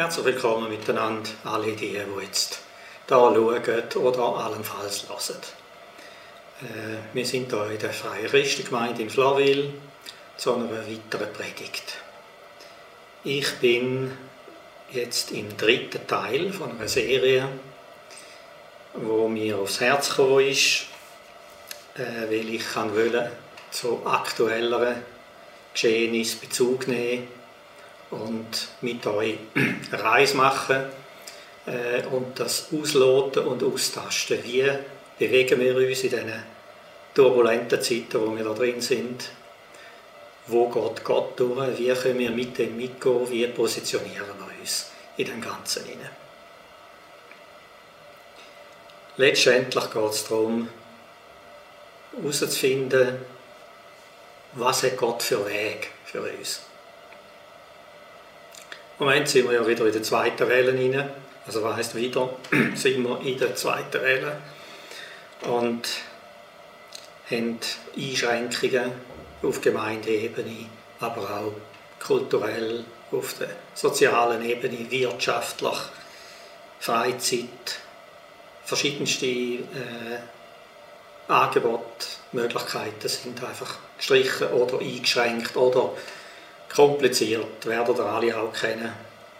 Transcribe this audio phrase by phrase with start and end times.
[0.00, 2.60] Herzlich willkommen miteinander, alle die, die jetzt
[3.06, 5.40] da schauen oder allenfalls hören.
[6.62, 9.74] Äh, wir sind hier in der Freien Christengemeinde in Flawil
[10.38, 11.98] zu einer weiteren Predigt.
[13.24, 14.16] Ich bin
[14.90, 17.46] jetzt im dritten Teil von einer Serie,
[18.94, 20.86] wo mir aufs Herz gekommen ist,
[21.96, 23.30] äh, weil ich kann wollen,
[23.70, 25.02] zu aktuelleren
[25.74, 27.39] Geschehnissen Bezug nehmen
[28.10, 29.38] und mit euch
[29.92, 30.84] Reise machen
[31.66, 34.42] äh, und das ausloten und austasten.
[34.44, 34.66] Wie
[35.18, 36.42] bewegen wir uns in diesen
[37.14, 39.30] turbulenten Zeiten, wo wir da drin sind?
[40.46, 41.78] Wo geht Gott durch?
[41.78, 43.30] Wie können wir mit dem mitgehen?
[43.30, 46.10] Wie positionieren wir uns in dem Ganzen hinein?
[49.16, 50.68] Letztendlich geht es darum,
[52.16, 53.18] herauszufinden,
[54.54, 56.62] was hat Gott für Weg für uns.
[59.00, 61.10] Moment sind wir ja wieder in der zweiten Welle rein.
[61.46, 62.36] Also was heisst wieder,
[62.74, 64.36] sind wir in der zweiten Welle
[65.40, 65.88] und
[67.30, 67.58] haben
[67.96, 68.92] Einschränkungen
[69.42, 70.66] auf Gemeindeebene,
[71.00, 71.52] aber auch
[71.98, 75.78] kulturell, auf der sozialen Ebene, wirtschaftlich,
[76.78, 77.80] Freizeit,
[78.64, 80.18] verschiedenste äh,
[81.26, 85.94] Angebote, Möglichkeiten sind einfach gestrichen oder eingeschränkt oder
[86.74, 88.92] kompliziert, werden ihr alle auch kennen,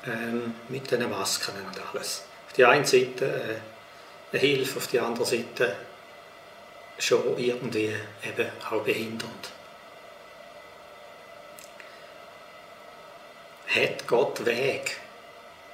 [0.06, 2.24] ähm, mit den Masken und alles.
[2.46, 5.76] Auf die einen Seite äh, eine Hilfe, auf die andere Seite
[6.98, 9.50] schon irgendwie eben auch behindernd.
[13.68, 14.96] Hat Gott Weg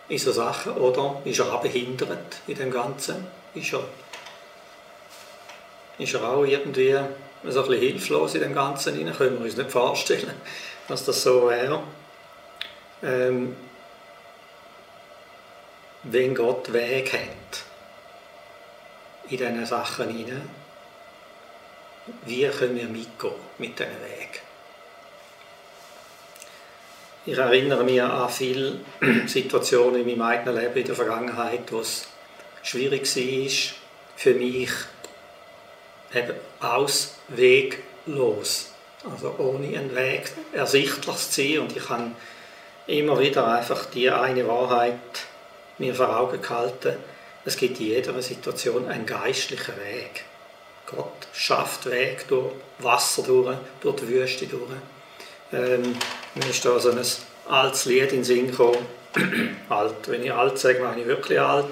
[0.08, 3.26] in so Sachen oder ist er auch behindert in dem Ganzen?
[3.54, 3.84] Ist er,
[5.98, 6.94] ist er auch irgendwie
[7.44, 8.94] so ein bisschen hilflos in dem Ganzen?
[9.16, 10.34] Können wir uns nicht vorstellen
[10.88, 11.82] dass das so wäre.
[13.02, 13.56] Ähm,
[16.04, 17.64] wenn Gott Weg hat
[19.28, 20.48] in diesen Sachen hinein,
[22.25, 24.42] wie können wir mitgehen mit diesem Weg?
[27.25, 28.78] Ich erinnere mich an viele
[29.26, 32.06] Situationen in meinem eigenen Leben in der Vergangenheit, wo es
[32.62, 33.50] schwierig war,
[34.14, 34.70] für mich
[36.14, 37.76] eben ausweglos
[39.11, 41.59] also ohne einen Weg ersichtlich zu sein.
[41.61, 42.11] Und ich habe
[42.87, 44.94] immer wieder einfach die eine Wahrheit
[45.78, 46.97] mir vor Augen gehalten.
[47.44, 50.25] Es gibt in jeder Situation einen geistlichen Weg.
[50.87, 54.62] Gott schafft Weg durch Wasser durch, durch die Wüste durch.
[55.53, 55.97] Ähm,
[56.34, 57.00] mir ist da so ein
[57.49, 58.87] altes Lied in den Sinn gekommen.
[59.69, 61.67] alt, wenn ich alt sage, meine ich wirklich alt.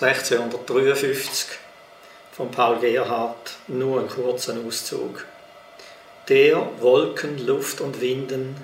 [0.00, 1.58] 1653
[2.32, 5.24] von Paul Gerhardt, nur einen kurzen Auszug.
[6.28, 8.56] Der Wolken, Luft und Winden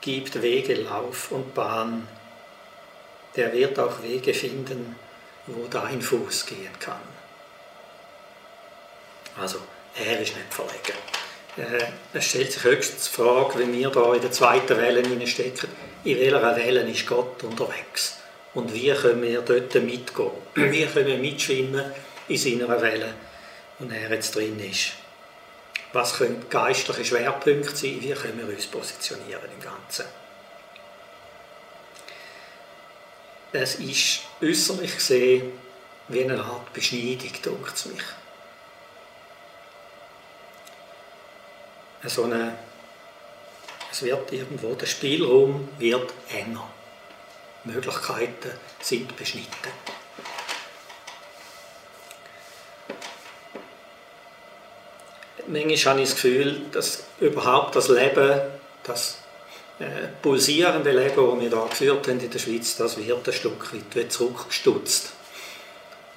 [0.00, 2.06] gibt Wege, Lauf und Bahn.
[3.34, 4.94] Der wird auch Wege finden,
[5.48, 7.00] wo dein Fuß gehen kann.
[9.36, 9.58] Also,
[9.96, 10.96] er ist nicht verlegen.
[11.56, 11.86] Äh,
[12.16, 15.68] es stellt sich höchstens die Frage, wenn wir da in der zweiten Welle stecken,
[16.04, 18.18] in welcher Welle ist Gott unterwegs?
[18.54, 20.30] Und wie können wir dort mitgehen?
[20.54, 21.92] Wie können wir mitschwimmen
[22.28, 23.12] in seiner Welle,
[23.80, 24.92] wo er jetzt drin ist?
[25.92, 28.00] Was können geistliche Schwerpunkte sein?
[28.00, 30.04] Wie können wir uns positionieren im Ganzen?
[33.52, 35.52] Es ist äußerlich gesehen
[36.08, 38.02] wie eine Art Beschneidung, denkt es mich.
[42.04, 42.58] So eine,
[43.90, 46.70] es wird irgendwo, der Spielraum wird enger.
[47.64, 49.72] Möglichkeiten sind beschnitten.
[55.48, 58.40] Manchmal habe ich das Gefühl, dass überhaupt das Leben,
[58.84, 59.18] das
[59.78, 63.72] äh, pulsierende Leben, das wir hier geführt haben in der Schweiz, das wird ein Stück
[63.94, 65.12] weit zurückgestutzt.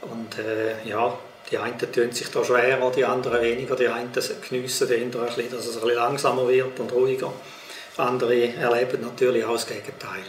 [0.02, 1.18] Und äh, ja,
[1.52, 3.76] die einen tun sich da schwerer, die anderen weniger.
[3.76, 7.32] Die einen geniessen ein bisschen, dass es ein bisschen langsamer wird und ruhiger.
[7.98, 10.24] Andere erleben natürlich auch das Gegenteil.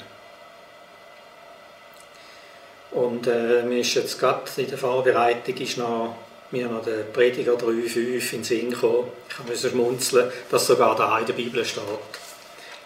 [2.90, 6.16] Und äh, mir ist jetzt gerade in der Vorbereitung ist noch
[6.52, 9.08] mir noch der Prediger 3,5 in den Sinn gekommen.
[9.28, 11.82] Ich musste schmunzeln, dass sogar da in der Bibel steht.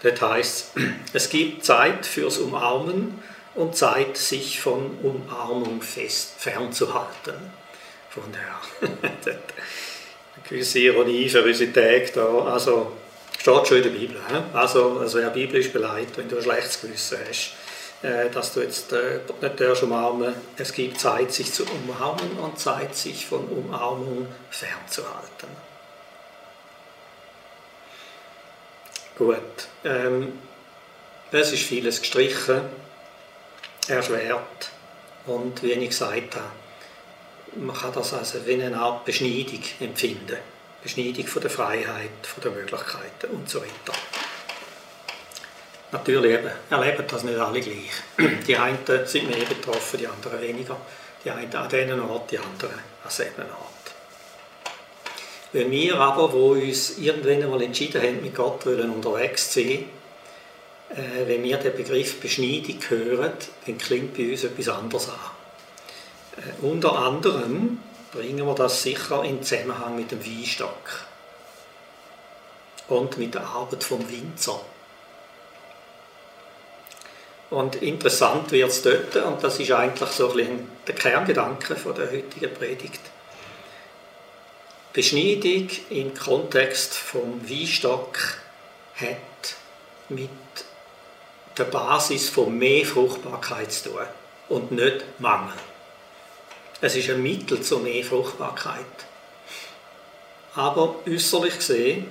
[0.02, 0.72] Dort heißt
[1.12, 3.18] es gibt Zeit fürs Umarmen
[3.54, 7.34] und Zeit, sich von Umarmung fest fernzuhalten.
[8.10, 9.38] Von der eine
[10.48, 12.52] gewisse Ironie für unsere Tage da.
[12.52, 12.92] Also,
[13.38, 14.16] steht schon in der Bibel.
[14.52, 17.52] Also, es wäre biblisch beleidigt, wenn du ein schlechtes Gewissen hast
[18.32, 20.34] dass du jetzt äh, nicht darfst umarmen.
[20.56, 25.48] Es gibt Zeit, sich zu umarmen und Zeit, sich von Umarmung fernzuhalten.
[29.18, 30.38] Gut, ähm,
[31.32, 32.60] es ist vieles gestrichen.
[33.88, 34.70] erschwert.
[35.26, 36.50] Und wie ich gesagt habe,
[37.56, 40.36] man kann das also wie eine Art Beschneidung empfinden.
[40.82, 43.92] Beschneidung von der Freiheit, von der Möglichkeiten und so weiter.
[45.96, 47.90] Natürlich eben, erleben das nicht alle gleich.
[48.46, 50.76] Die einen sind mehr betroffen, die anderen weniger.
[51.24, 53.94] Die einen an diesem Ort, die anderen an diesem Ort.
[55.52, 59.84] Wenn wir aber, wo uns irgendwann einmal entschieden haben, mit Gott wollen unterwegs zu sein,
[60.90, 63.32] äh, wenn wir den Begriff Beschneidung hören,
[63.64, 65.14] dann klingt bei uns etwas anderes an.
[66.36, 67.78] Äh, unter anderem
[68.12, 71.06] bringen wir das sicher in Zusammenhang mit dem Weinstock
[72.88, 74.60] und mit der Arbeit vom Winzer.
[77.50, 81.94] Und interessant wird es dort, und das ist eigentlich so ein bisschen der Kerngedanke von
[81.94, 83.00] der heutigen Predigt.
[84.92, 88.18] Beschneidung im Kontext vom Weinstock
[88.96, 89.54] hat
[90.08, 90.30] mit
[91.56, 94.06] der Basis von mehr Fruchtbarkeit zu tun
[94.48, 95.54] und nicht Mangel.
[96.80, 98.84] Es ist ein Mittel zu mehr Fruchtbarkeit.
[100.54, 102.06] Aber äußerlich gesehen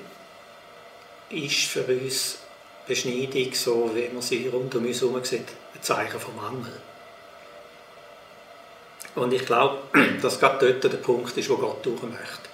[1.30, 2.38] ist für uns
[2.88, 6.74] Beschneidung, so wie man sie rund um uns herum sieht, ein Zeichen vom Mangel.
[9.16, 9.80] Und ich glaube,
[10.22, 12.50] dass gerade dort der Punkt ist, wo Gott durch möchte.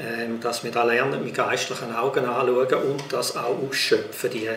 [0.00, 4.48] Ähm, dass wir da lernen, mit geistlichen Augen anschauen und das auch ausschöpfen, die,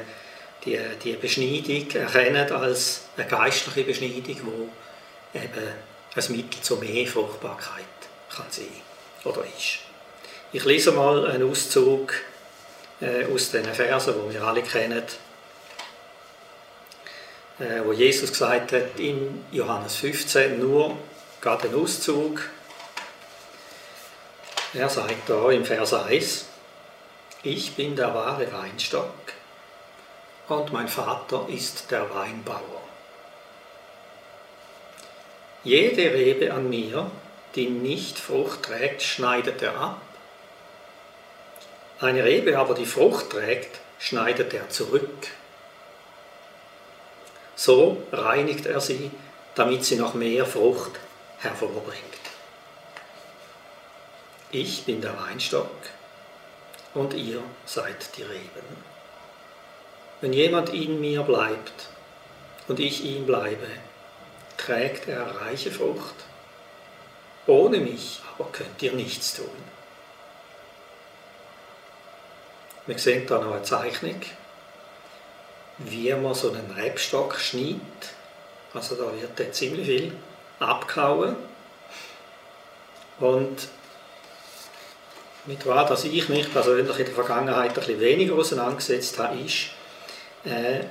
[0.63, 5.67] die, die Beschneidung erkennen als eine geistliche Beschneidung, die eben
[6.15, 7.85] ein Mittel zur mehr Fruchtbarkeit
[8.29, 8.65] kann sein
[9.23, 9.79] oder ist.
[10.53, 12.13] Ich lese mal einen Auszug
[13.01, 15.03] äh, aus den Versen, die wir alle kennen,
[17.59, 20.97] äh, wo Jesus gesagt hat in Johannes 15, nur
[21.41, 22.49] gerade ein Auszug.
[24.73, 26.45] Er sagt da im Vers 1,
[27.43, 29.13] ich bin der wahre Weinstock
[30.47, 32.81] und mein Vater ist der Weinbauer.
[35.63, 37.09] Jede Rebe an mir,
[37.55, 40.01] die nicht Frucht trägt, schneidet er ab.
[42.01, 45.27] Eine Rebe aber, die Frucht trägt, schneidet er zurück.
[47.55, 49.11] So reinigt er sie,
[49.53, 50.93] damit sie noch mehr Frucht
[51.37, 52.01] hervorbringt.
[54.49, 55.69] Ich bin der Weinstock
[56.95, 58.83] und ihr seid die Reben.
[60.21, 61.87] Wenn jemand in mir bleibt
[62.67, 63.67] und ich ihm bleibe,
[64.57, 66.15] trägt er reiche Frucht.
[67.45, 69.80] Ohne mich aber könnt ihr nichts tun.
[72.91, 74.19] Wir sehen da noch eine Zeichnung,
[75.77, 77.79] wie man so einen Rebstock schneidet.
[78.73, 80.11] Also da wird dann ziemlich viel
[80.59, 81.37] abgehauen.
[83.21, 83.69] Und
[85.45, 89.69] mit was dass ich mich persönlich in der Vergangenheit bisschen weniger auseinandergesetzt habe, ist,
[90.43, 90.83] äh,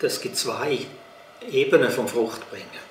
[0.00, 0.86] es gibt zwei
[1.48, 2.82] Ebene vom Fruchtbringen.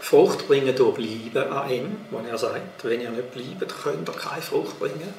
[0.00, 4.42] Fruchtbringen durch Bleiben an ihm, wo er sagt, wenn ihr nicht bleibt, könnt ihr keine
[4.42, 5.14] Frucht bringen.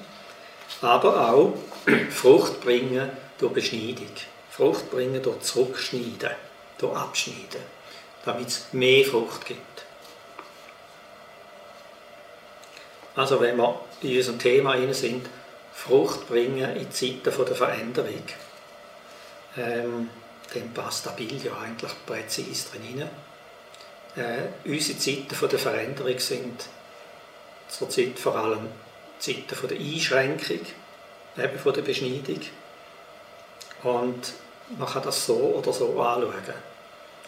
[0.81, 1.53] Aber auch
[2.09, 4.11] Fruchtbringen durch Beschneidung.
[4.49, 6.31] Fruchtbringen durch Zurückschneiden,
[6.77, 7.61] durch Abschneiden,
[8.23, 9.59] damit es mehr Frucht gibt.
[13.15, 15.27] Also wenn wir in unserem Thema sind,
[15.73, 18.23] Frucht bringen in Zeiten der Veränderung,
[19.57, 20.09] ähm,
[20.53, 23.07] dann passt das Bild ja eigentlich präzise drin.
[24.15, 26.65] Äh, unsere Zeiten der Veränderung sind
[27.67, 28.67] zurzeit vor allem
[29.23, 30.59] Zeiten von der Einschränkung,
[31.37, 32.41] eben von der Beschneidung.
[33.83, 34.33] Und
[34.77, 36.53] man kann das so oder so anschauen.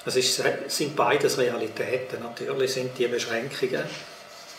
[0.05, 2.21] Es ist, sind beides Realitäten.
[2.21, 3.85] Natürlich sind die Beschränkungen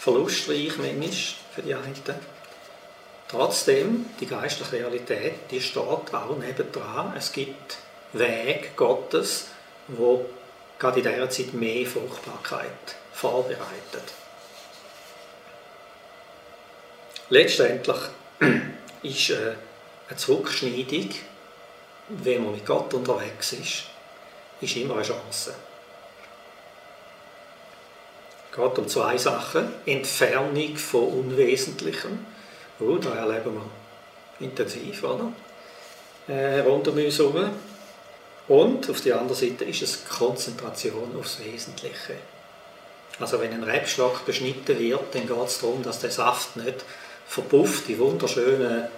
[0.00, 1.10] verlustreich manchmal
[1.54, 1.94] für die einen.
[3.28, 7.12] Trotzdem, die geistliche Realität, die steht auch nebendran.
[7.18, 7.76] Es gibt
[8.14, 9.48] Weg Gottes,
[9.88, 10.24] wo
[10.78, 14.25] gerade in dieser Zeit mehr Fruchtbarkeit vorbereitet.
[17.28, 17.97] Letztendlich
[19.02, 19.54] ist äh,
[20.09, 21.11] eine Zurückschneidung,
[22.09, 23.85] wenn man mit Gott unterwegs ist,
[24.61, 25.54] ist immer eine Chance.
[28.50, 29.68] Es geht um zwei Sachen.
[29.85, 32.25] Entfernung von Unwesentlichem.
[32.78, 35.33] Oh, da erleben wir intensiv, oder?
[36.28, 37.50] Äh, rund um uns herum.
[38.49, 42.14] Und auf der anderen Seite ist es Konzentration aufs Wesentliche.
[43.18, 46.85] Also wenn ein Rebstock beschnitten wird, dann geht es darum, dass der Saft nicht
[47.26, 48.88] verpufft in wunderschönen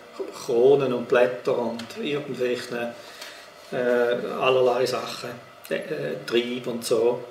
[0.45, 2.95] Kronen und Blätter und irgendwelchen
[3.73, 5.31] äh, allerlei Sachen,
[5.69, 7.25] äh, Trieb und so.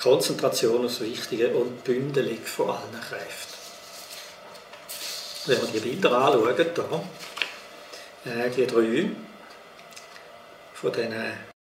[0.00, 3.52] Konzentration ist Wichtige und Bündelung von allen Kräften.
[5.46, 7.02] Wenn wir die Bilder anschauen,
[8.24, 9.10] hier, äh, die drei,
[10.74, 11.52] von diesen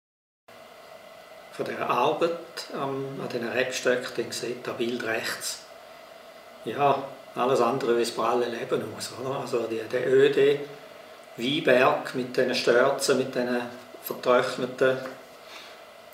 [1.51, 5.59] von der Arbeit an, an diesen Rebstöcken, dann sieht das Bild rechts,
[6.65, 7.03] ja,
[7.35, 9.11] alles andere wie das pralle Leben aus.
[9.19, 9.39] Oder?
[9.39, 10.59] Also die, der öde
[11.37, 13.61] Weinberg mit diesen Störzen, mit diesen
[14.03, 14.97] vertrockneten,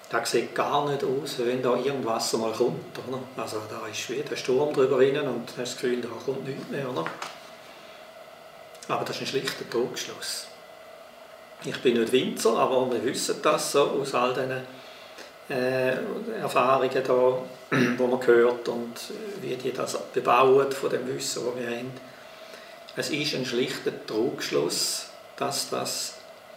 [0.10, 2.98] das sieht gar nicht aus, wenn da irgendwas mal kommt.
[3.08, 3.20] Oder?
[3.36, 6.70] Also da ist wieder ein Sturm drüber rein und hast das Gefühl, da kommt nichts
[6.70, 6.90] mehr.
[6.90, 7.06] Oder?
[8.88, 10.48] Aber das ist ein schlichter Trugschluss.
[11.66, 14.62] Ich bin nicht Winzer, aber wir wissen das so aus all diesen
[15.50, 17.38] Erfahrungen da,
[17.98, 18.96] wo man hört und
[19.42, 21.92] wie die das bebauen von dem Wissen, das wir haben.
[22.96, 26.16] Es ist ein schlichter Trugschluss, dass das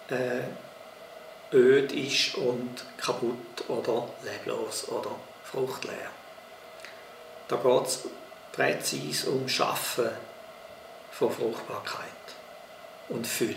[0.08, 5.10] äh, öd ist und kaputt oder leblos oder
[5.44, 6.10] fruchtleer.
[7.48, 8.08] Da geht es
[8.52, 10.08] präzise um Schaffen
[11.10, 12.06] von Fruchtbarkeit
[13.08, 13.56] und Fülle.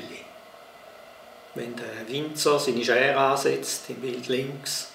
[1.55, 4.92] Wenn der Winzer seine Schere ansetzt, im Bild links,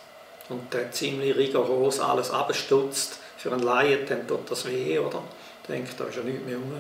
[0.49, 5.23] und der ziemlich rigoros alles abstutzt, für einen Laien dann tut das weh, oder?
[5.69, 6.73] Denkt, da ist ja nichts mehr rum.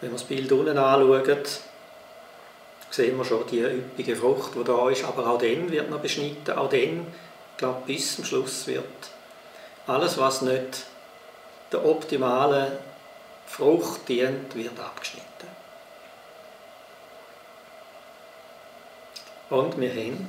[0.00, 1.22] Wenn wir das Bild unten anschauen,
[2.90, 6.52] sehen wir schon die üppige Frucht, die da ist, aber auch dann wird noch beschnitten,
[6.56, 7.06] auch dann,
[7.52, 8.84] ich glaube, bis zum Schluss wird
[9.86, 10.84] alles, was nicht
[11.72, 12.72] der optimalen
[13.46, 15.24] Frucht dient, wird abgeschnitten.
[19.50, 20.28] Und wir haben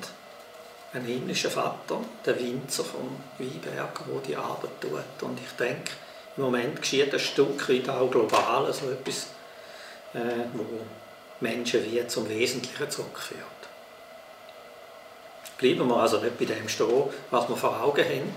[0.96, 5.24] einen himmlischen Vater, der Winzer vom Weinberg, der die Arbeit tut.
[5.28, 5.92] Und ich denke,
[6.38, 9.28] im Moment geschieht ein Stück weit auch global so etwas,
[10.14, 10.66] äh, wo
[11.42, 13.42] Menschen wie zum Wesentlichen zurückführt.
[15.58, 18.34] Bleiben wir also nicht bei dem stehen, was wir vor Augen haben,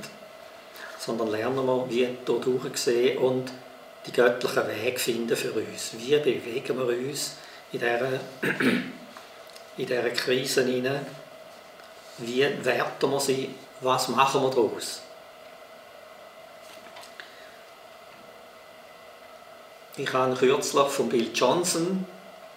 [0.98, 3.52] sondern lernen wir, wie hier durchsehen und
[4.06, 5.92] die göttlichen Wege finden für uns.
[5.98, 7.36] Wie bewegen wir uns
[7.72, 8.20] in dieser
[9.78, 11.06] in dieser Krise hinein.
[12.18, 13.54] Wie werten wir sie?
[13.80, 15.02] Was machen wir daraus?
[19.96, 22.06] Ich habe kürzlich von Bill Johnson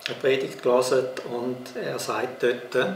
[0.07, 2.95] eine Predigt gelesen und er sagt dort,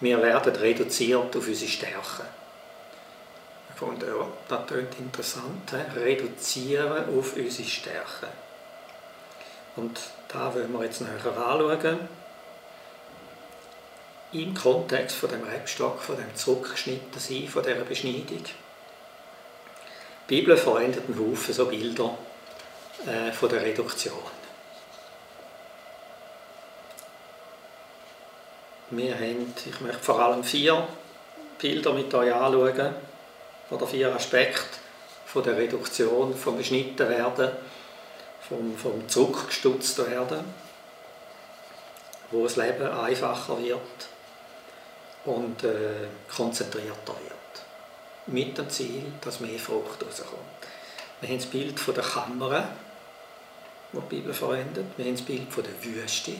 [0.00, 2.26] wir werden reduziert auf unsere Stärken.
[3.70, 8.28] Ich fand, ja, das klingt interessant, reduzieren auf unsere Stärken.
[9.76, 11.98] Und da wollen wir jetzt nachher anschauen
[14.34, 18.44] im Kontext von dem Rebstock, von dem zurückgeschnittenen Sein, von dieser Beschneidung.
[20.28, 22.18] Die Bibel verwendet einen Haufen so Bilder
[23.06, 24.18] äh, von der Reduktion.
[28.90, 30.86] Wir haben, ich möchte vor allem vier
[31.58, 32.94] Bilder mit euch anschauen,
[33.70, 34.78] oder vier Aspekte
[35.26, 37.50] von der Reduktion, vom beschnitten werden,
[38.46, 40.44] vom, vom zurückgestutzt werden,
[42.30, 44.13] wo das Leben einfacher wird
[45.24, 47.34] und äh, konzentrierter wird.
[48.26, 50.40] Mit dem Ziel, dass mehr Frucht rauskommt.
[51.20, 52.68] Wir haben das Bild von der Kammer,
[53.92, 54.86] das die Bibel verwendet.
[54.96, 56.32] Wir haben das Bild von der Wüste.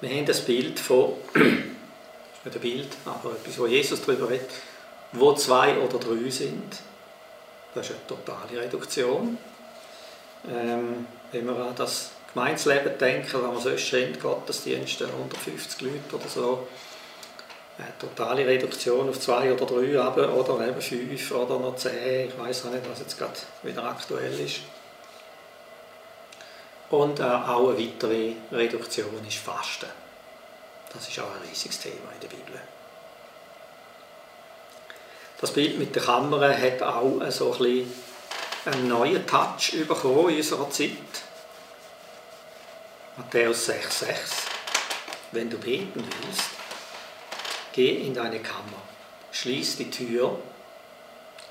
[0.00, 1.42] Wir haben das Bild von, das ist
[2.44, 4.50] nicht ein Bild, aber etwas, wo Jesus darüber redet,
[5.12, 6.78] wo zwei oder drei sind.
[7.74, 9.38] Das ist eine totale Reduktion.
[10.48, 16.28] Ähm, wenn wir an das Gemeinsleben denken, wenn man sonst sind, Gottesdienste, 150 Leute oder
[16.28, 16.68] so,
[17.78, 22.38] eine totale Reduktion auf zwei oder drei aber, oder eben fünf oder noch zehn, ich
[22.38, 23.32] weiß auch nicht, was jetzt gerade
[23.62, 24.60] wieder aktuell ist.
[26.90, 29.86] Und äh, auch eine weitere Reduktion ist Fasten.
[30.92, 32.60] Das ist auch ein riesiges Thema in der Bibel.
[35.40, 37.92] Das Bild mit der Kamera hat auch so ein bisschen
[38.66, 40.90] einen neuen Touch bekommen in unserer Zeit
[43.16, 44.06] Matthäus 6,6.
[45.32, 46.50] Wenn du beten willst,
[47.72, 48.82] geh in deine Kammer,
[49.32, 50.38] schließ die Tür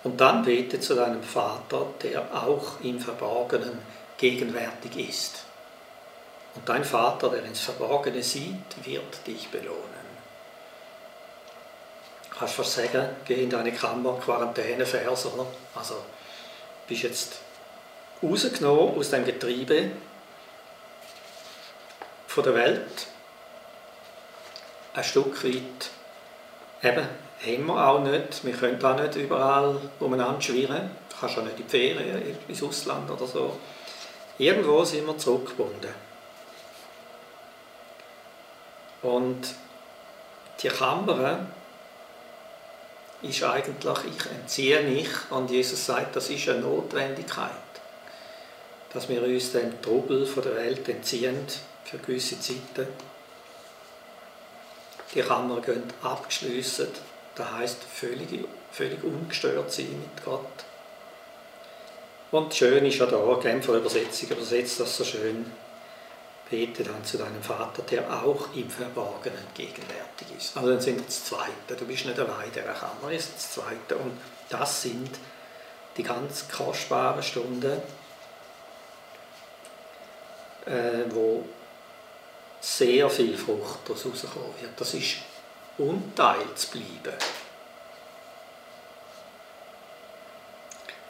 [0.03, 3.79] und dann bete zu deinem Vater, der auch im Verborgenen
[4.17, 5.43] gegenwärtig ist.
[6.55, 9.99] Und dein Vater, der ins Verborgene sieht, wird dich belohnen.
[12.29, 13.09] Kannst du sagen?
[13.25, 15.45] Geh in deine Kammer, Quarantänevers, oder?
[15.75, 15.95] Also,
[16.87, 17.39] bist jetzt
[18.23, 19.91] rausgenommen aus dem Getriebe,
[22.29, 23.07] von der Welt.
[24.93, 25.89] Ein Stück weit
[26.83, 27.07] eben,
[27.45, 28.45] haben wir auch nicht.
[28.45, 30.91] Wir können auch nicht überall umeinander schwirren.
[31.09, 33.57] Du kannst auch nicht in die Ferien, ins Ausland oder so.
[34.37, 35.89] Irgendwo sind wir zurückgebunden.
[39.01, 39.55] Und
[40.61, 41.47] die Kammer
[43.23, 47.49] ist eigentlich, ich entziehe mich, und Jesus sagt, das ist eine Notwendigkeit,
[48.93, 51.47] dass wir uns dem Trubel von der Welt entziehen
[51.89, 52.87] für gewisse Zeiten.
[55.13, 56.89] die Kammer gehen abgeschlossen.
[57.35, 60.45] Das heißt völlig, völlig ungestört sein mit Gott.
[62.31, 65.51] Und schön ist ja da, Genfer Übersetzung übersetzt das so schön.
[66.47, 70.57] Bete dann zu deinem Vater, der auch im Verborgenen gegenwärtig ist.
[70.57, 71.75] Also dann sind das Zweite.
[71.77, 73.97] Du bist nicht allein in dieser Kammer, ist das Zweite.
[73.97, 74.17] Und
[74.49, 75.11] das sind
[75.97, 77.81] die ganz kostbaren Stunden,
[80.65, 81.45] äh, wo
[82.61, 84.71] sehr viel Frucht daraus rauskommen wird.
[84.79, 85.17] Das ist
[85.77, 87.17] unteilt zu bleiben.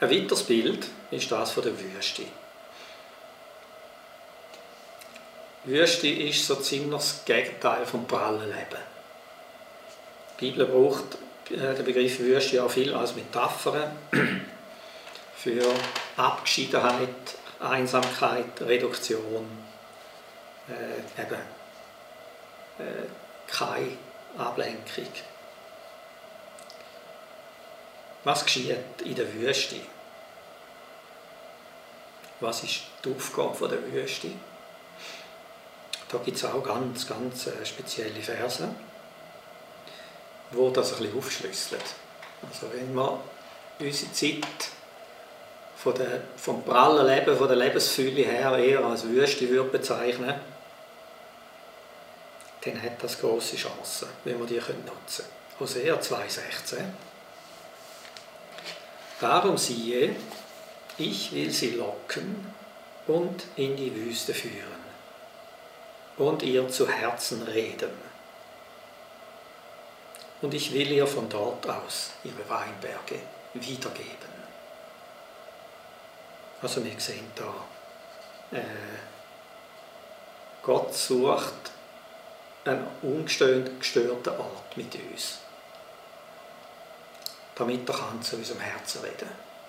[0.01, 2.23] Ein weiteres Bild ist das von der Wüste.
[5.65, 8.81] Wüste ist so ziemlich das Gegenteil vom prallen Leben.
[10.39, 11.17] Die Bibel braucht
[11.51, 13.91] äh, den Begriff Wüste auch viel als Metapher
[15.35, 15.61] für
[16.15, 17.09] Abgeschiedenheit,
[17.59, 19.68] Einsamkeit, Reduktion,
[20.69, 21.41] äh, eben
[22.79, 23.07] äh,
[23.47, 23.97] keine
[24.38, 25.07] Ablenkung.
[28.23, 29.77] Was geschieht in der Wüste?
[32.41, 34.31] Was ist die Aufgabe der Wüste?
[36.09, 38.67] Da gibt es auch ganz, ganz äh, spezielle Verse,
[40.51, 41.81] wo das ein bisschen aufschlüsseln.
[42.49, 43.19] Also wenn man
[43.79, 44.71] unsere Zeit
[45.77, 50.35] von der, vom prallen Leben, von der Lebensfülle her eher als Wüste würde bezeichnen
[52.61, 55.39] dann hat das große Chancen, wenn wir die nutzen können.
[55.59, 56.77] Hosea 2,16
[59.19, 60.15] Darum siehe,
[60.97, 62.53] ich will sie locken
[63.07, 64.79] und in die Wüste führen
[66.17, 67.91] und ihr zu Herzen reden.
[70.41, 73.19] Und ich will ihr von dort aus ihre Weinberge
[73.53, 74.29] wiedergeben.
[76.62, 78.62] Also wir sehen da, äh,
[80.62, 81.71] Gott sucht
[82.69, 85.39] einen ungestörten Ort mit uns,
[87.55, 89.17] damit er kann zu unserem Herzen reden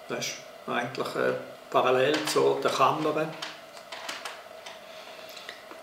[0.08, 0.16] kann.
[0.16, 0.34] Das ist
[0.66, 1.32] eigentlich äh,
[1.70, 3.32] parallel zu den Kammern.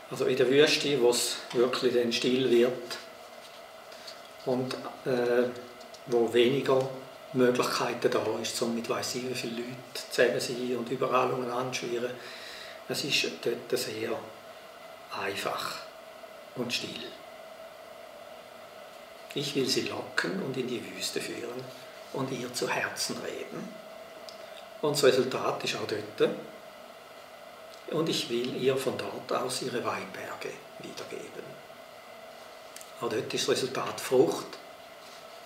[0.09, 2.97] Also in der Wüste, wo es wirklich dann still wird
[4.45, 4.73] und
[5.05, 5.49] äh,
[6.05, 6.89] wo weniger
[7.33, 9.75] Möglichkeiten da ist, um mit weiss ich wie viele Leuten
[10.09, 12.11] zusammen sein und überall umeinander schwirren.
[12.87, 14.17] Es ist dort sehr
[15.21, 15.86] einfach
[16.57, 16.89] und still.
[19.33, 21.63] Ich will sie locken und in die Wüste führen
[22.13, 23.67] und ihr zu Herzen reden.
[24.81, 26.31] Und das Resultat ist auch dort.
[27.91, 31.43] Und ich will ihr von dort aus ihre Weinberge wiedergeben.
[32.99, 34.47] Auch dort ist das Resultat Frucht,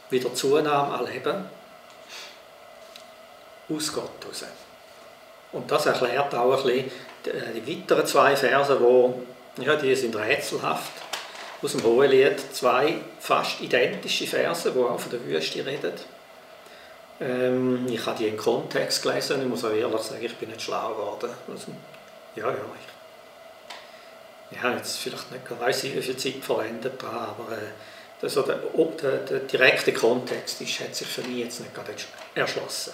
[0.10, 1.46] wieder Zunahme an Leben
[3.70, 4.46] aus Gott raus.
[5.52, 6.92] Und das erklärt auch ein bisschen
[7.26, 9.22] die, die weiteren zwei Verse, wo,
[9.58, 10.92] ja, die sind rätselhaft.
[11.62, 15.94] Aus dem Hohelied zwei fast identische Verse, die auch von der Wüste reden.
[17.20, 20.64] Ähm, ich habe die im Kontext gelesen, ich muss auch ehrlich sagen, ich bin nicht
[20.64, 21.30] schlau geworden.
[21.48, 21.68] Also,
[22.36, 22.56] ja, ja,
[24.50, 28.42] ich, ich habe jetzt vielleicht nicht weiß wie viel Zeit verwendet daran, aber äh, also
[28.44, 28.58] der,
[29.02, 31.94] der, der, direkte Kontext ist, hat sich für mich jetzt nicht gerade
[32.36, 32.94] erschlossen.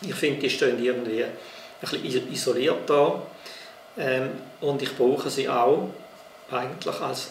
[0.00, 1.32] Ich finde, die stehen irgendwie ein
[1.80, 3.22] bisschen isoliert da
[3.96, 5.90] ähm, und ich brauche sie auch
[6.50, 7.30] eigentlich als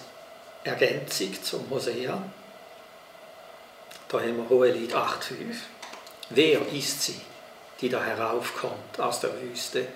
[0.63, 2.21] Ergänzung zum Hosea.
[4.07, 5.55] Da haben wir Hohelied 8,5.
[6.29, 7.19] Wer ist sie,
[7.79, 9.87] die da heraufkommt aus der Wüste,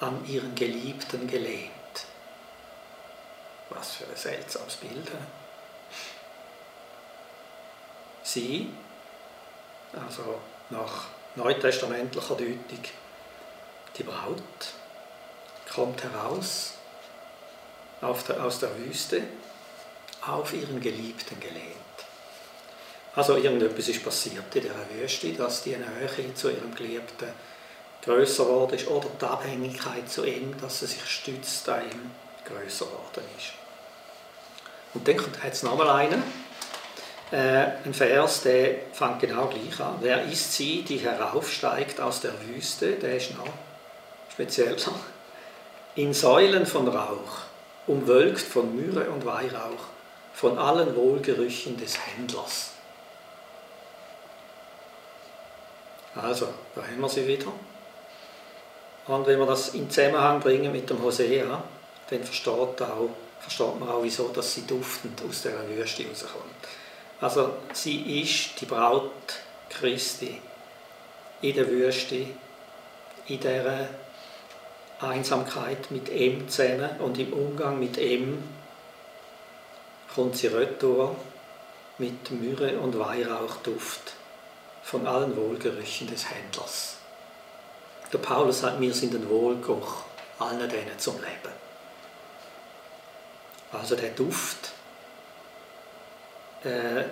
[0.00, 1.70] an ihren Geliebten gelehnt?
[3.70, 5.10] Was für ein seltsames Bild.
[8.22, 8.70] Sie,
[9.92, 11.06] also nach
[11.36, 12.82] neutestamentlicher Deutung,
[13.96, 14.42] die Braut,
[15.72, 16.74] kommt heraus
[18.28, 19.22] der, aus der Wüste
[20.26, 21.74] auf ihren Geliebten gelehnt.
[23.14, 27.28] Also irgendetwas ist passiert in dieser Wüste, dass die Nähe zu ihrem Geliebten
[28.02, 32.10] größer geworden ist oder die Abhängigkeit zu ihm, dass sie sich stützt an ihm,
[32.44, 33.52] größer geworden ist.
[34.92, 36.22] Und dann hat es nochmal einen,
[37.30, 39.96] äh, ein Vers, der fängt genau gleich an.
[40.00, 42.92] Wer ist sie, die heraufsteigt aus der Wüste?
[42.92, 43.48] Der ist noch
[44.30, 44.76] speziell.
[45.96, 47.44] In Säulen von Rauch,
[47.86, 49.84] umwölkt von Myrrhe und Weihrauch,
[50.32, 52.70] von allen Wohlgerüchen des Händlers.
[56.16, 57.52] Also, da haben wir sie wieder.
[59.06, 61.62] Und wenn wir das in Zusammenhang bringen mit dem Hosea,
[62.10, 66.44] dann versteht, auch, versteht man auch, wieso dass sie duftend aus der Wüste rauskommt.
[67.20, 69.12] Also sie ist die Braut
[69.68, 70.40] Christi
[71.40, 72.26] in der Wüste,
[73.26, 73.88] in dieser
[75.00, 78.42] Einsamkeit mit ihm zusammen und im Umgang mit ihm
[80.14, 81.16] kommt sie retour
[81.98, 84.14] mit Myrrhe und Weihrauchduft
[84.82, 86.96] von allen Wohlgerüchen des Händlers.
[88.12, 90.04] Der Paulus sagt, wir sind ein Wohlgeruch
[90.38, 91.54] allen denen zum Leben.
[93.72, 94.72] Also der Duft,
[96.62, 97.04] äh,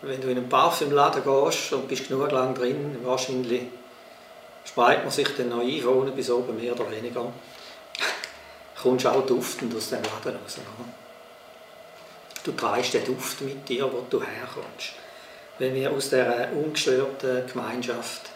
[0.00, 3.64] wenn du in einen Parfümladen gehst und bist genug lang drin, wahrscheinlich
[4.64, 7.32] spreit man sich dann noch ein, von bis oben mehr oder weniger,
[8.82, 10.58] kommst du auch duftend aus dem Laden raus.
[12.42, 14.92] Du trägst den Duft mit dir, wo du herkommst.
[15.58, 18.30] Wenn wir aus dieser ungestörten Gemeinschaft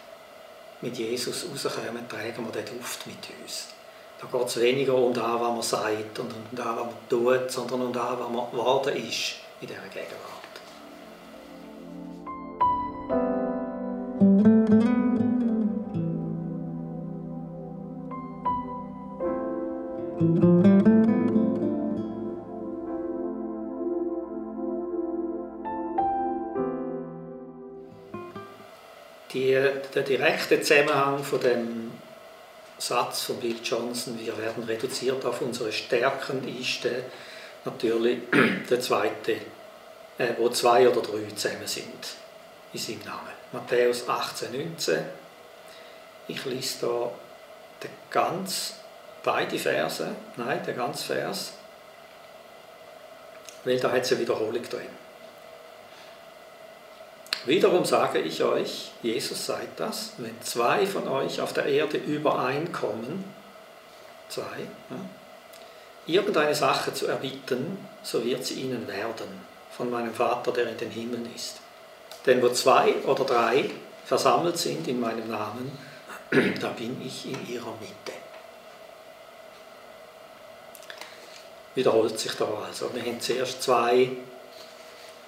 [0.80, 3.68] mit Jesus rauskommen, tragen wir den Duft mit uns.
[4.20, 7.50] Da geht es weniger um das, was man sagt und um das, was man tut,
[7.50, 10.37] sondern um das, was man geworden ist in dieser Gegenwart.
[30.08, 31.92] Direkte Zusammenhang von dem
[32.78, 37.02] Satz von Bill Johnson, wir werden reduziert auf unsere Stärken, ist äh,
[37.64, 38.20] natürlich
[38.70, 39.32] der zweite,
[40.16, 42.14] äh, wo zwei oder drei zusammen sind
[42.72, 43.32] in seinem Namen.
[43.52, 44.98] Matthäus 18, 19.
[46.28, 47.10] Ich lese da
[47.82, 48.74] den ganz,
[49.22, 51.52] beide Verse, nein, den ganzen Vers,
[53.64, 55.07] weil da hat es eine Wiederholung drin.
[57.48, 63.24] Wiederum sage ich euch, Jesus sagt das, wenn zwei von euch auf der Erde übereinkommen,
[64.28, 64.42] zwei,
[64.90, 64.96] ja,
[66.06, 69.28] irgendeine Sache zu erbitten, so wird sie ihnen werden,
[69.74, 71.60] von meinem Vater, der in den Himmeln ist.
[72.26, 73.70] Denn wo zwei oder drei
[74.04, 75.72] versammelt sind in meinem Namen,
[76.60, 78.12] da bin ich in ihrer Mitte.
[81.74, 82.90] Wiederholt sich da also.
[82.92, 84.10] Wir haben zuerst zwei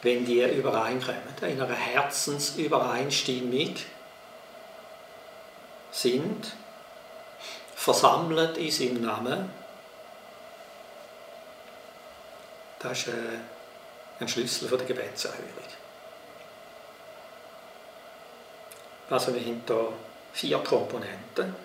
[0.02, 3.74] wenn die übereinkommen, in einer Herzensübereinstimmung
[5.92, 6.52] sind,
[7.74, 9.50] versammelt in seinem Namen.
[12.78, 13.10] Das ist äh,
[14.20, 15.44] ein Schlüssel für die Gebetserhörung.
[19.10, 19.92] Also wir haben hier
[20.32, 21.56] vier Komponenten.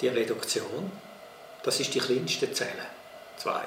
[0.00, 0.90] Die Reduktion,
[1.62, 2.86] das ist die kleinste Zelle,
[3.36, 3.64] zwei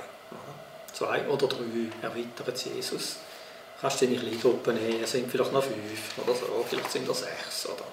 [0.94, 3.18] zwei oder drei erweitert Jesus.
[3.80, 7.14] Kannst du nicht Kleingruppen nehmen, es sind vielleicht noch fünf oder so, vielleicht sind da
[7.14, 7.68] sechs.
[7.68, 7.86] Oder,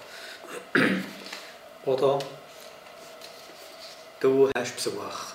[1.86, 2.18] oder
[4.20, 5.32] du hast Besuch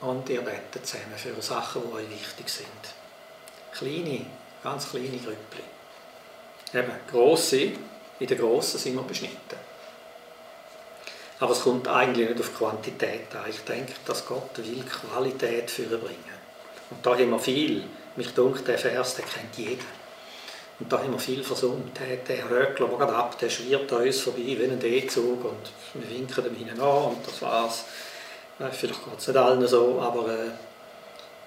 [0.00, 2.68] und ihr betet zusammen für Sachen, die euch wichtig sind.
[3.72, 4.26] Kleine,
[4.62, 5.64] ganz kleine Grüppli.
[6.74, 7.72] Eben, grosse,
[8.20, 9.67] in den grossen sind wir beschnitten.
[11.40, 13.48] Aber es kommt eigentlich nicht auf Quantität an.
[13.48, 16.38] Ich denke, dass Gott will Qualität bringen.
[16.90, 17.84] Und da haben wir viel.
[18.16, 19.84] Mich dunkt der Vers, den kennt jeder.
[20.80, 21.78] Und da haben wir viel versucht.
[22.28, 26.46] Der, Röckler, der ab, der schwirrt an uns vorbei wie ein D-Zug und wir winken
[26.46, 27.84] ihm hinein an und das war's.
[28.58, 30.50] Vielleicht geht es nicht allen so, aber äh,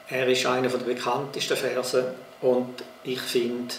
[0.10, 3.74] er ist einer der bekanntesten Verse und ich finde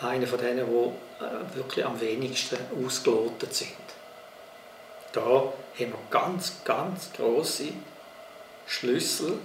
[0.00, 3.99] einer von denen, die äh, wirklich am wenigsten ausgelotet sind.
[5.12, 7.72] Da haben wir ganz, ganz große
[8.66, 9.38] Schlüssel,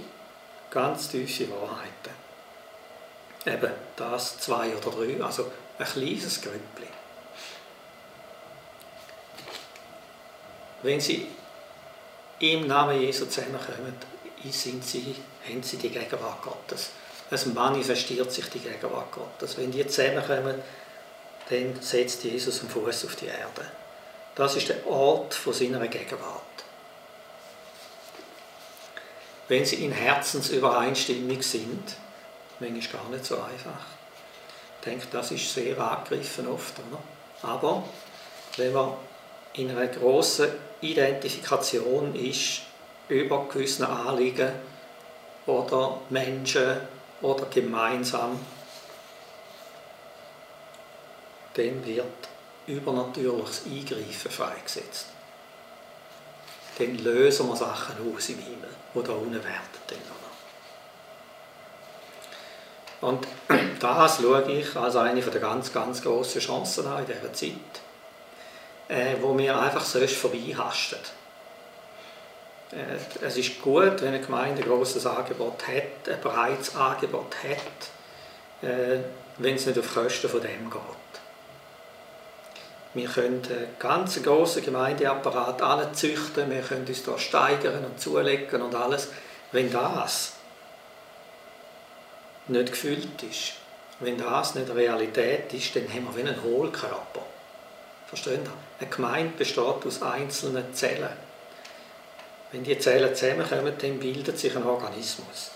[0.69, 2.25] ganz tiefe Wahrheiten.
[3.45, 6.88] Eben das zwei oder drei, also ein kleines Grüppli.
[10.84, 11.28] Wenn Sie
[12.39, 13.95] im Namen Jesu zusammenkommen,
[14.51, 15.15] sind sie,
[15.47, 16.91] haben Sie die Gegenwart Gottes.
[17.32, 19.58] Es manifestiert sich die Gegenwart Gottes.
[19.58, 20.62] Wenn die zusammenkommen,
[21.49, 23.65] dann setzt Jesus den Fuß auf die Erde.
[24.35, 26.41] Das ist der Ort von seiner Gegenwart.
[29.47, 31.95] Wenn sie in Herzensübereinstimmung sind,
[32.59, 33.85] manchmal gar nicht so einfach.
[34.79, 36.73] Ich denke, das ist sehr angegriffen oft.
[36.79, 37.49] Oder?
[37.49, 37.83] Aber
[38.57, 38.93] wenn man
[39.53, 40.49] in einer grossen
[40.81, 42.61] Identifikation ist
[43.07, 44.51] über gewisse Anliegen
[45.45, 46.81] oder Menschen
[47.21, 48.39] oder gemeinsam,
[51.53, 52.34] dann wird
[52.67, 55.08] übernatürliches Eingreifen freigesetzt.
[56.78, 59.75] Dann lösen wir Sachen aus im Himmel, die da unten werden.
[63.01, 63.28] Und
[63.80, 67.51] das schaue ich als eine der ganz, ganz grossen Chancen an in dieser Zeit,
[68.88, 70.99] äh, wo wir einfach sonst vorbeihasten.
[72.71, 78.67] Äh, es ist gut, wenn eine Gemeinde ein grosses Angebot hat, ein breites Angebot hat,
[78.67, 78.99] äh,
[79.38, 81.04] wenn es nicht auf Kosten von dem geht.
[82.95, 88.73] Wir können einen ganz grossen Gemeindeapparat anzüchten, wir können uns da steigern und zulegen und
[88.73, 89.10] alles.
[89.51, 90.31] Wenn das
[92.47, 93.55] nicht gefüllt ist,
[93.99, 97.21] wenn das nicht Realität ist, dann haben wir wie einen Hohlkörper.
[98.08, 98.51] Verstehen Sie?
[98.79, 101.17] Eine Gemeinde besteht aus einzelnen Zellen.
[102.53, 105.51] Wenn die Zellen zusammenkommen, dann bildet sich ein Organismus.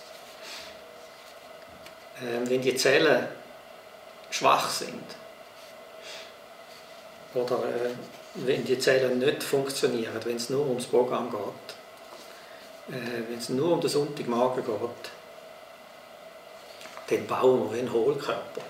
[2.21, 3.27] Ähm, wenn die Zellen
[4.29, 5.19] schwach sind
[7.33, 7.89] oder äh,
[8.35, 13.73] wenn die Zellen nicht funktionieren, wenn es nur ums Programm geht, äh, wenn es nur
[13.73, 15.11] um den Sonntagmorgen geht,
[17.09, 18.61] dann bauen wir einen Hohlkörper.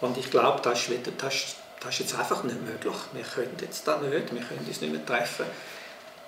[0.00, 0.86] Und ich glaube, das
[1.18, 2.94] das, das ist jetzt einfach nicht möglich.
[3.12, 5.46] Wir können jetzt da nicht, wir können uns nicht mehr treffen.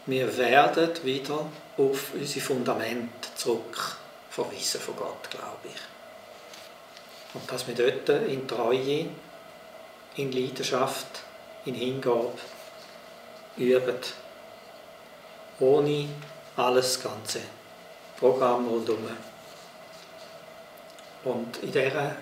[0.06, 3.96] Wir werden wieder auf unsere Fundamente zurück
[4.30, 5.99] verweisen von Gott, glaube ich.
[7.34, 9.06] Und dass wir dort in Treue,
[10.16, 11.20] in Leidenschaft,
[11.64, 12.32] in Hingabe
[13.56, 13.98] üben,
[15.60, 16.08] ohne
[16.56, 17.40] alles Ganze
[18.18, 19.16] Programm rundherum.
[21.24, 22.16] Und in dieser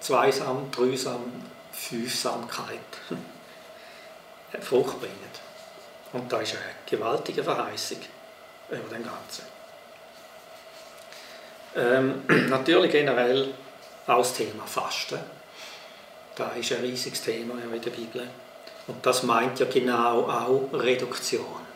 [0.00, 1.32] Zweisam, Dreisam,
[1.72, 2.80] Fünfsamkeit
[4.60, 5.14] Frucht bringen.
[6.12, 7.98] Und da ist eine gewaltige Verheißung
[8.70, 9.44] über den Ganzen.
[11.76, 13.52] Ähm, natürlich generell
[14.06, 15.18] auch das Thema Fasten.
[16.34, 18.28] Da ist ein riesiges Thema in der Bibel.
[18.86, 21.66] Und das meint ja genau auch Reduktion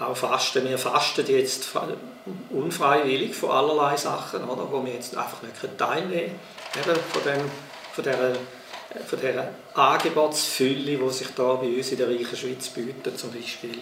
[0.00, 0.68] auch Fasten.
[0.68, 1.68] Wir fasten jetzt
[2.50, 6.38] unfreiwillig von allerlei Sachen, oder, wo wir jetzt einfach nicht teilnehmen
[6.72, 7.50] können von, dem,
[7.92, 8.32] von, dieser,
[9.06, 13.78] von dieser Angebotsfülle, die sich da bei uns in der reichen Schweiz bietet, zum Beispiel,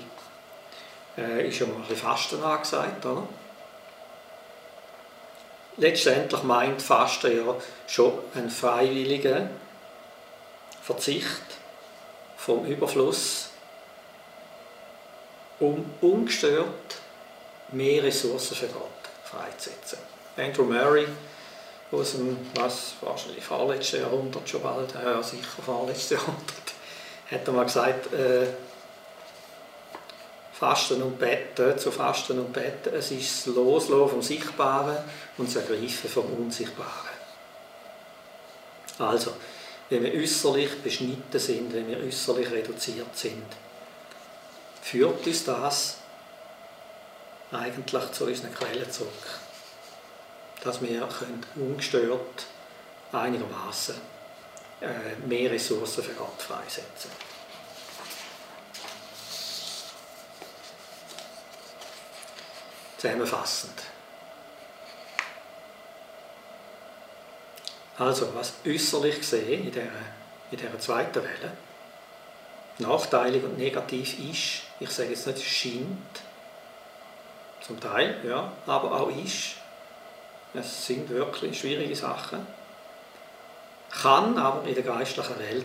[1.16, 3.06] äh, ist ja mal ein bisschen Fasten angesagt.
[3.06, 3.28] Oder?
[5.78, 7.54] Letztendlich meint Fasten ja
[7.86, 9.48] schon einen freiwilligen
[10.82, 11.42] Verzicht
[12.36, 13.50] vom Überfluss
[15.60, 16.96] um ungestört
[17.72, 18.82] mehr Ressourcen für Gott
[19.24, 19.98] freizusetzen.
[20.36, 21.06] Andrew Murray
[21.90, 26.72] aus dem, was, wahrscheinlich vorletzten Jahrhundert schon bald, ja sicher vorletztes Jahrhundert,
[27.30, 28.46] hat einmal gesagt, äh,
[30.58, 34.96] Fasten und Betten, zu Fasten und Betten, es ist das Loslassen vom Sichtbaren
[35.36, 37.16] und das Ergreifen vom Unsichtbaren.
[38.98, 39.34] Also,
[39.88, 43.46] wenn wir äußerlich beschnitten sind, wenn wir äußerlich reduziert sind,
[44.82, 45.98] führt uns das
[47.52, 49.12] eigentlich zu unseren Quellen zurück.
[50.64, 52.46] Dass wir können ungestört
[53.12, 53.94] einigermaßen
[54.80, 57.27] äh, mehr Ressourcen für Gott freisetzen
[62.98, 63.82] Zusammenfassend.
[67.96, 69.86] Also, was äußerlich gesehen in dieser,
[70.50, 71.52] in dieser zweiten Welle
[72.78, 76.22] nachteilig und negativ ist, ich sage jetzt nicht scheint,
[77.60, 79.56] zum Teil, ja, aber auch ist,
[80.54, 82.46] es sind wirklich schwierige Sachen,
[83.90, 85.64] kann aber in der geistlichen Welt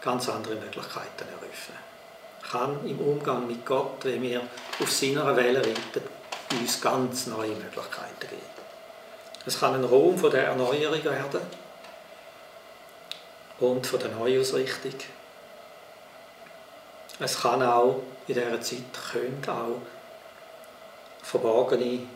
[0.00, 1.78] ganz andere Möglichkeiten eröffnen.
[2.50, 4.42] Kann im Umgang mit Gott, wenn wir
[4.80, 6.02] auf seiner Welle reiten,
[6.52, 8.42] uns ganz neue Möglichkeiten geben.
[9.46, 11.40] Es kann ein Raum von der Erneuerung werden
[13.60, 14.94] und von der Neuausrichtung
[17.20, 18.78] es kann auch in dieser Zeit
[19.10, 19.80] können auch
[21.22, 22.06] verborgene,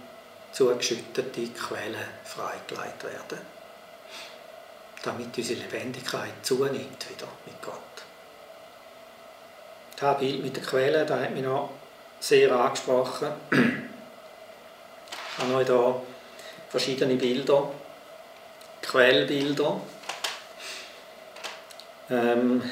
[0.53, 3.39] zugeschüttete Quellen freigelegt werden,
[5.03, 7.75] damit unsere Lebendigkeit zunimmt wieder mit Gott.
[9.97, 11.71] Das Bild mit den Quellen, das hat mich noch
[12.21, 13.33] sehr angesprochen.
[15.39, 16.03] Ich habe euch hier
[16.69, 17.71] verschiedene Bilder,
[18.83, 19.81] Quellbilder.
[22.11, 22.63] Ähm,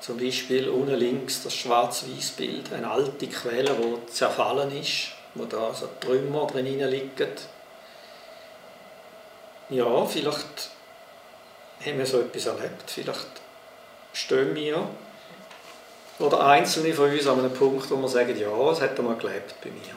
[0.00, 5.88] zum Beispiel unten links das Schwarz-Weiß-Bild, eine alte Quelle, die zerfallen ist, wo da so
[6.00, 7.30] Trümmer drin liegen.
[9.68, 10.70] Ja, vielleicht
[11.84, 13.26] haben wir so etwas erlebt, vielleicht
[14.12, 14.88] stehen wir
[16.18, 19.54] oder Einzelne von uns an einem Punkt, wo wir sagen, ja, es hat einmal gelebt
[19.62, 19.94] bei mir.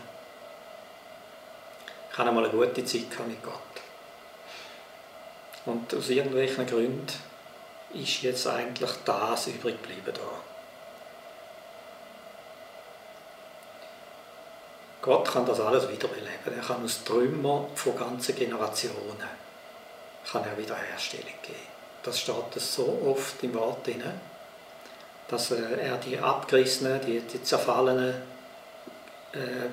[2.12, 3.54] Ich hatte einmal eine gute Zeit mit Gott.
[5.66, 7.08] Und aus irgendwelchen Gründen
[7.94, 10.22] ist jetzt eigentlich das übrig geblieben da.
[15.02, 16.54] Gott kann das alles wiederbeleben.
[16.58, 19.40] Er kann aus Trümmern von ganzen Generationen
[20.30, 21.58] kann er Wiederherstellung geben.
[22.04, 24.04] Das steht so oft im Wort drin,
[25.28, 28.16] dass äh, er die abgerissenen, die, die zerfallenen
[29.34, 29.68] äh,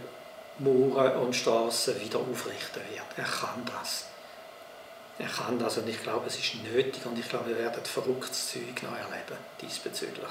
[0.59, 3.05] Mauern und Straßen wieder aufrichten wird.
[3.16, 4.07] Er kann das.
[5.19, 8.53] Er kann das und ich glaube, es ist nötig und ich glaube, wir werden verrücktes
[8.53, 10.29] Zeug noch erleben diesbezüglich.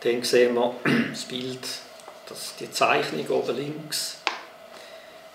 [0.00, 0.74] Dann sehen wir
[1.10, 1.66] das Bild
[2.28, 4.18] das, die Zeichnung oben links.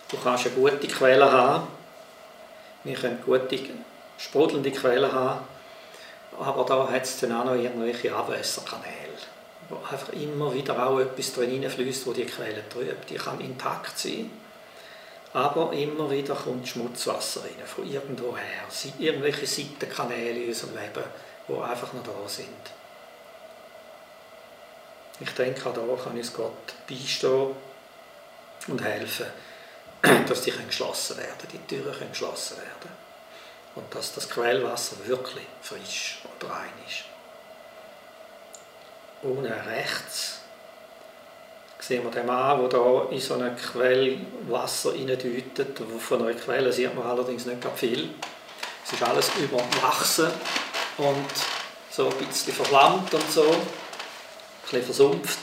[0.10, 1.67] Du kannst eine gute Quelle haben.
[2.84, 3.60] Wir können gute,
[4.17, 5.45] sprudelnde Quellen haben.
[6.39, 9.17] Aber da hat es dann auch noch irgendwelche Abwässerkanäle,
[9.71, 13.10] wo einfach immer wieder auch etwas drin reinfließt, wo die Quelle trübt.
[13.10, 14.29] Die kann intakt sein,
[15.34, 18.41] aber immer wieder kommt Schmutzwasser rein, von irgendwoher.
[18.99, 21.03] Irgendwelche Seitenkanäle in unserem Leben,
[21.47, 22.47] die einfach noch da sind.
[25.19, 27.55] Ich denke, auch da kann uns Gott beistehen
[28.67, 29.27] und helfen,
[30.27, 32.91] dass die geschlossen werden die Türen können geschlossen werden
[33.75, 37.11] und dass das Quellwasser wirklich frisch und rein ist.
[39.23, 40.39] Unten rechts
[41.79, 45.79] sehen wir den Mann, der hier in so ein Quellwasser hineindeutet.
[45.99, 48.10] Von einer Quelle sieht man allerdings nicht viel.
[48.86, 50.31] Es ist alles überwachsen
[50.97, 51.29] und
[51.89, 53.62] so ein bisschen verflammt und so, ein
[54.63, 55.39] bisschen versumpft.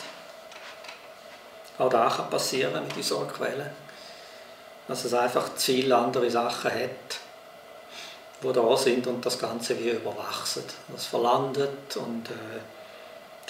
[1.79, 3.71] Auch das kann passieren mit so einer Quelle.
[4.87, 7.21] Dass es einfach zu viele andere Sachen hat,
[8.43, 10.65] die da sind und das Ganze wie überwachsen.
[10.89, 12.61] Das verlandet und äh,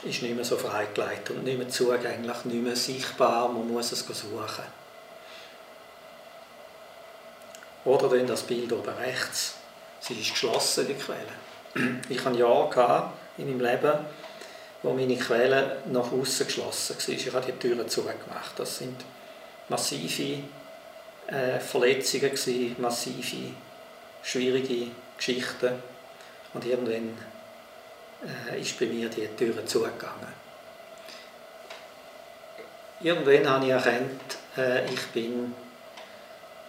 [0.05, 4.01] ist nicht mehr so freigelegt und nicht mehr zugänglich, nicht mehr sichtbar, man muss es
[4.01, 4.65] suchen.
[7.85, 9.55] Oder dann das Bild oben rechts.
[10.01, 11.99] Sie ist geschlossen, die Quelle.
[12.09, 13.99] Ich hatte Jahre in meinem Leben,
[14.83, 17.15] wo meine Quelle nach außen geschlossen war.
[17.15, 18.53] Ich habe die Türen zugemacht.
[18.57, 19.05] Das sind
[19.69, 20.43] massive
[21.27, 23.53] äh, Verletzungen, massive
[24.23, 25.83] schwierige Geschichten.
[26.55, 27.17] Und irgendwann
[28.27, 30.39] äh, ist bei mir die Türe zugegangen.
[33.01, 35.55] Irgendwann habe ich erkannt, äh, ich bin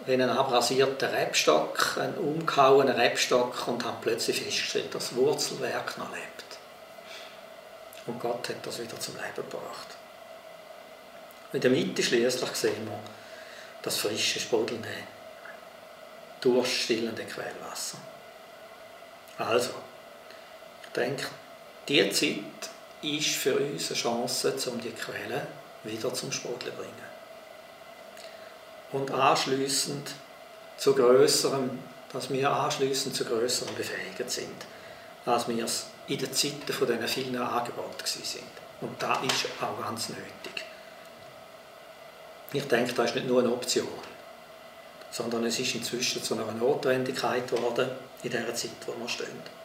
[0.06, 6.12] wie ein abrasierter Rebstock, ein umgehauener Rebstock und habe plötzlich festgestellt, dass das Wurzelwerk noch
[6.12, 6.46] lebt.
[8.06, 9.88] Und Gott hat das wieder zum Leben gebracht.
[11.52, 13.00] In der Mitte schließlich sehen wir
[13.82, 14.88] das frische, sprudelnde
[16.42, 17.98] durchstillende Quellwasser.
[19.38, 19.72] Also,
[21.00, 21.26] denke,
[21.88, 22.70] diese Zeit
[23.02, 25.48] ist für uns eine Chance, um die Quelle
[25.84, 27.10] wieder zum Sprudeln zu bringen.
[28.92, 30.12] Und anschließend
[30.78, 31.80] zu größerem,
[32.12, 34.66] dass wir anschließend zu größerem befähigt sind,
[35.26, 38.44] als wir es in den Zeiten von diesen vielen Angeboten sind.
[38.82, 40.66] Und das ist auch ganz nötig.
[42.52, 43.88] Ich denke, das ist nicht nur eine Option
[45.12, 47.90] sondern es ist inzwischen zu einer Notwendigkeit geworden
[48.24, 49.59] in der Zeit, wo wir stehen.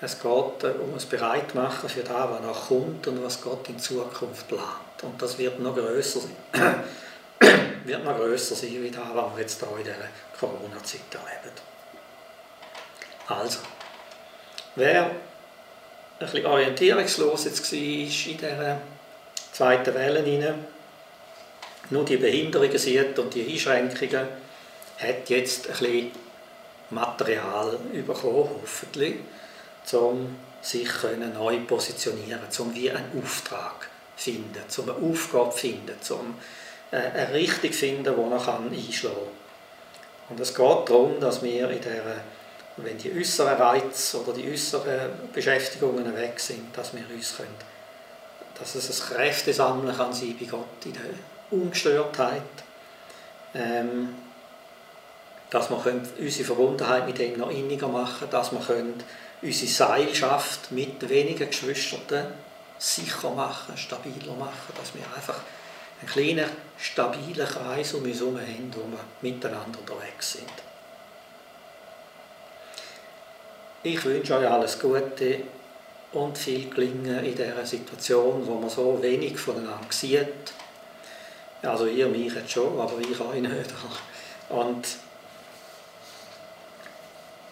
[0.00, 3.78] Es geht äh, um das Bereitmachen für das, was noch kommt und was Gott in
[3.78, 5.02] Zukunft plant.
[5.02, 6.84] Und das wird noch größer sein.
[7.84, 9.96] wird noch größer sein, wie das, was wir jetzt hier in dieser
[10.38, 11.56] Corona-Zeit erleben.
[13.28, 13.58] Also,
[14.74, 15.10] wer ein
[16.18, 18.80] bisschen orientierungslos jetzt war in dieser
[19.52, 20.54] zweiten Welle
[21.90, 24.28] nur die Behinderungen sieht und die Einschränkungen,
[24.98, 26.10] hat jetzt ein bisschen
[26.90, 29.16] Material bekommen, hoffentlich,
[29.94, 30.88] um sich
[31.34, 36.34] neu positionieren, um wie einen Auftrag finden, um eine Aufgabe finden, um
[36.90, 39.36] äh, eine Richtung finden, die man einschlagen kann.
[40.28, 42.02] Und es geht darum, dass wir in der,
[42.78, 47.54] wenn die äußeren Reize oder die äußeren Beschäftigungen weg sind, dass wir uns können,
[48.58, 51.02] dass es ein Kräftesammeln kann sein bei Gott in der
[51.50, 52.42] Ungestörtheit,
[53.54, 54.14] ähm,
[55.50, 58.60] dass wir unsere Verbundenheit mit ihm noch inniger machen dass wir
[59.42, 62.34] unsere Seilschaft mit wenigen Geschwistern
[62.78, 65.40] sicher machen, stabiler machen, dass wir einfach
[66.00, 70.52] einen kleinen, stabilen Kreis um uns herum haben, wo wir miteinander unterwegs sind.
[73.82, 75.40] Ich wünsche euch alles Gute
[76.12, 80.52] und viel Gelingen in dieser Situation, wo man so wenig voneinander sieht
[81.62, 83.50] also ihr mich jetzt schon, aber ich auch nicht.
[84.48, 84.86] Und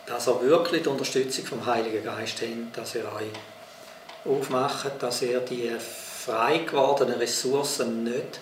[0.06, 5.40] dass ihr wirklich die Unterstützung vom Heiligen Geist habt, dass ihr euch aufmacht, dass ihr
[5.40, 8.40] die frei gewordenen Ressourcen nicht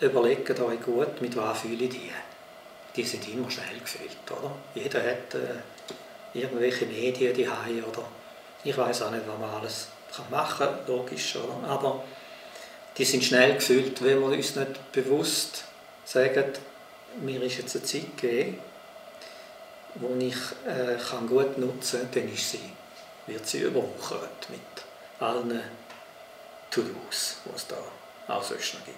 [0.00, 2.10] überlegt euch gut, mit was fühle die.
[2.94, 4.52] Die sind immer schnell gefüllt, oder?
[4.74, 8.04] Jeder hat äh, irgendwelche Medien die oder
[8.64, 9.88] ich weiß auch nicht, was man alles
[10.30, 11.68] machen kann, logisch, oder?
[11.68, 12.04] Aber
[12.96, 15.64] die sind schnell gefüllt, wenn wir uns nicht bewusst
[16.04, 16.44] sagen,
[17.20, 18.58] mir ist jetzt eine Zeit gegeben,
[20.00, 20.36] die ich
[20.66, 22.72] äh, kann gut nutzen kann, dann ist sie,
[23.26, 24.60] wird sie überwuchert mit
[25.20, 25.60] allen
[26.70, 27.76] To-Dos, die es da
[28.28, 28.96] auch sonst noch gibt.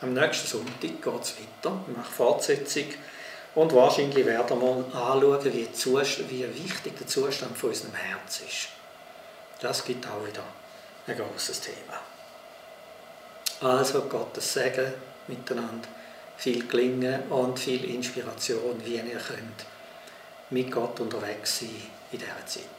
[0.00, 2.86] Am nächsten Sonntag geht es weiter, nach Fortsetzung.
[3.54, 5.68] Und wahrscheinlich werden wir anschauen, wie,
[6.30, 8.68] wie wichtig der Zustand von unserem Herz ist.
[9.60, 10.44] Das gibt auch wieder
[11.06, 12.00] ein großes Thema.
[13.60, 14.92] Also Gottes Segen
[15.28, 15.88] miteinander,
[16.36, 19.64] viel Gelingen und viel Inspiration, wie ihr könnt
[20.50, 21.70] mit Gott unterwegs sein
[22.12, 22.75] in dieser Zeit.